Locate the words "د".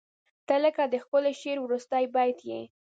0.87-0.95